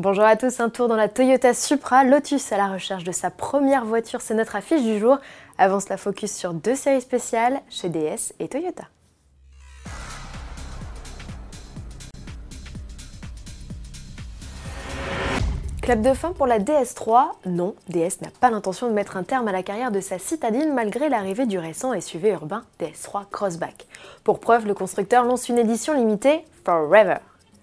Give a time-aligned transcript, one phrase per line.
[0.00, 2.04] Bonjour à tous, un tour dans la Toyota Supra.
[2.04, 5.18] Lotus à la recherche de sa première voiture, c'est notre affiche du jour.
[5.58, 8.84] Avance la focus sur deux séries spéciales chez DS et Toyota.
[15.82, 19.48] Clap de fin pour la DS3 Non, DS n'a pas l'intention de mettre un terme
[19.48, 23.88] à la carrière de sa citadine malgré l'arrivée du récent SUV urbain DS3 Crossback.
[24.22, 27.16] Pour preuve, le constructeur lance une édition limitée Forever.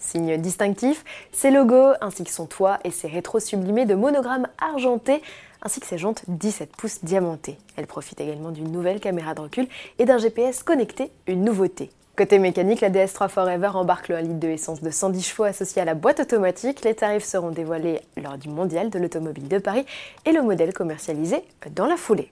[0.05, 5.21] Signe distinctif, ses logos ainsi que son toit et ses rétros sublimés de monogrammes argentés
[5.61, 7.57] ainsi que ses jantes 17 pouces diamantées.
[7.75, 9.67] Elle profite également d'une nouvelle caméra de recul
[9.97, 11.89] et d'un GPS connecté, une nouveauté.
[12.15, 15.81] Côté mécanique, la DS3 Forever embarque le 1 litre de essence de 110 chevaux associé
[15.81, 16.85] à la boîte automatique.
[16.85, 19.85] Les tarifs seront dévoilés lors du Mondial de l'automobile de Paris
[20.25, 22.29] et le modèle commercialisé dans la foulée.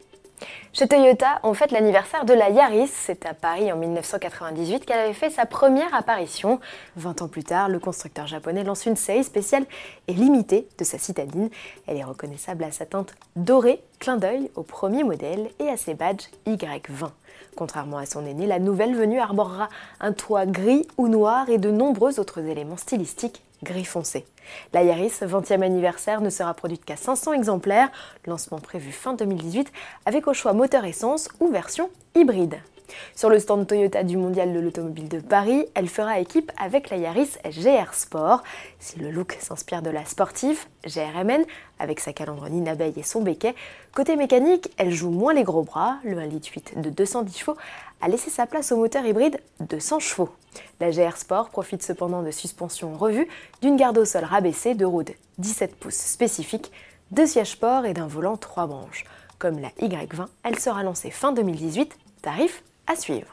[0.73, 2.87] Chez Toyota, on fête l'anniversaire de la Yaris.
[2.87, 6.59] C'est à Paris en 1998 qu'elle avait fait sa première apparition.
[6.95, 9.65] 20 ans plus tard, le constructeur japonais lance une série spéciale
[10.07, 11.49] et limitée de sa citadine.
[11.87, 15.93] Elle est reconnaissable à sa teinte dorée, clin d'œil au premier modèle et à ses
[15.93, 17.09] badges Y20.
[17.55, 21.69] Contrairement à son aîné, la nouvelle venue arborera un toit gris ou noir et de
[21.69, 24.25] nombreux autres éléments stylistiques gris foncé.
[24.73, 27.89] La Yaris 20e anniversaire ne sera produite qu'à 500 exemplaires,
[28.25, 29.71] lancement prévu fin 2018
[30.05, 32.59] avec au choix moteur essence ou version hybride.
[33.15, 36.97] Sur le stand Toyota du Mondial de l'Automobile de Paris, elle fera équipe avec la
[36.97, 38.43] Yaris GR Sport.
[38.79, 41.43] Si le look s'inspire de la sportive GRMN,
[41.79, 43.55] avec sa calandrine abeille et son béquet,
[43.93, 45.97] côté mécanique, elle joue moins les gros bras.
[46.03, 47.57] Le 1,8 litre de 210 chevaux
[48.01, 50.29] a laissé sa place au moteur hybride de 100 chevaux.
[50.79, 53.27] La GR Sport profite cependant de suspension revue,
[53.61, 55.03] d'une garde au sol rabaissée, de roues
[55.37, 56.71] 17 pouces spécifiques,
[57.11, 59.05] de sièges sport et d'un volant 3 branches.
[59.39, 63.27] Comme la Y20, elle sera lancée fin 2018, tarif à suivre.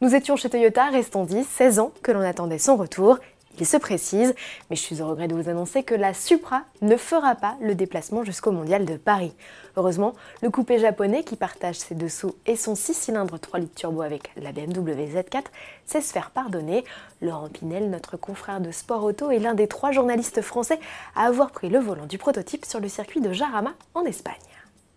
[0.00, 3.18] Nous étions chez Toyota, restons dit, 16 ans que l'on attendait son retour.
[3.60, 4.34] Il se précise,
[4.68, 7.76] mais je suis au regret de vous annoncer que la Supra ne fera pas le
[7.76, 9.32] déplacement jusqu'au Mondial de Paris.
[9.76, 14.02] Heureusement, le coupé japonais qui partage ses dessous et son 6 cylindres 3 litres turbo
[14.02, 15.44] avec la BMW Z4
[15.86, 16.84] sait se faire pardonner.
[17.22, 20.80] Laurent Pinel, notre confrère de Sport Auto, est l'un des trois journalistes français
[21.14, 24.34] à avoir pris le volant du prototype sur le circuit de Jarama en Espagne.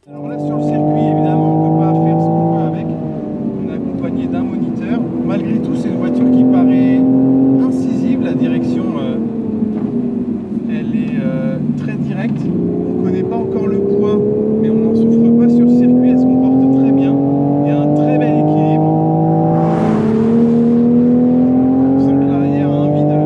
[0.04, 2.88] Sur le circuit, évidemment, on ne peut pas faire ce qu'on veut avec.
[2.88, 5.00] On est accompagné d'un moniteur.
[5.26, 7.02] Malgré tout, c'est une voiture qui paraît
[7.62, 8.22] incisive.
[8.24, 9.18] La direction, euh,
[10.70, 12.40] elle est euh, très directe.
[12.46, 14.18] On ne connaît pas encore le poids,
[14.62, 16.10] mais on n'en souffre pas sur circuit.
[16.10, 17.16] Elle se comporte très bien.
[17.64, 18.94] Il y a un très bel équilibre.
[21.96, 23.20] On sent que l'arrière a envie de,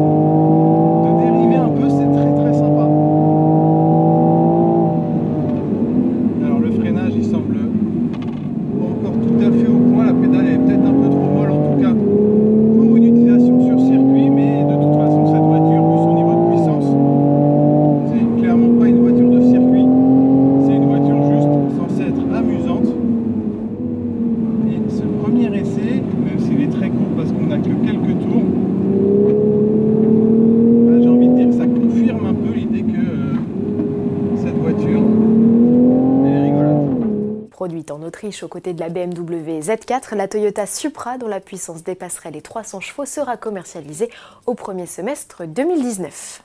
[1.06, 1.90] de dériver un peu.
[1.90, 2.88] C'est très très sympa.
[6.46, 7.58] Alors le freinage il semble
[8.80, 11.52] pas encore tout à fait au point, la pédale est peut-être un peu trop molle
[11.52, 11.94] en tout cas
[12.78, 16.46] pour une utilisation sur circuit, mais de toute façon cette voiture, vu son niveau de
[16.50, 16.88] puissance,
[18.08, 19.85] c'est clairement pas une voiture de circuit,
[20.66, 22.88] c'est une voiture juste censée être amusante.
[24.70, 28.47] Et ce premier essai, même s'il est très court parce qu'on n'a que quelques tours,
[30.88, 33.35] bah, j'ai envie de dire que ça confirme un peu l'idée que euh,
[34.38, 35.02] cette voiture
[36.26, 37.50] elle est rigolote.
[37.61, 41.83] Produite en Autriche aux côtés de la BMW Z4, la Toyota Supra, dont la puissance
[41.83, 44.09] dépasserait les 300 chevaux, sera commercialisée
[44.47, 46.41] au premier semestre 2019.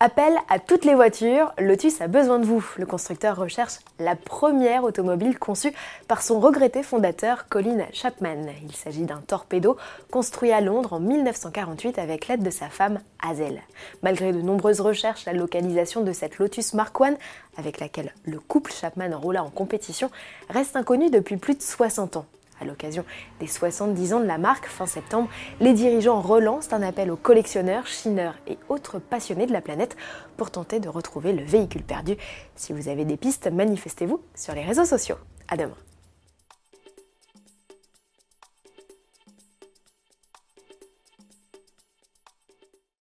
[0.00, 2.66] Appel à toutes les voitures, Lotus a besoin de vous.
[2.78, 5.72] Le constructeur recherche la première automobile conçue
[6.08, 8.46] par son regretté fondateur Colin Chapman.
[8.64, 9.76] Il s'agit d'un torpedo
[10.10, 13.62] construit à Londres en 1948 avec l'aide de sa femme Hazel.
[14.02, 17.14] Malgré de nombreuses recherches, la localisation de cette Lotus Mark I,
[17.56, 20.10] avec laquelle le couple Chapman roula en compétition,
[20.50, 22.26] reste inconnue depuis plus de 60 ans.
[22.60, 23.04] À l'occasion
[23.40, 25.28] des 70 ans de la marque, fin septembre,
[25.60, 29.96] les dirigeants relancent un appel aux collectionneurs, chineurs et autres passionnés de la planète
[30.36, 32.16] pour tenter de retrouver le véhicule perdu.
[32.54, 35.16] Si vous avez des pistes, manifestez-vous sur les réseaux sociaux.
[35.48, 35.76] À demain.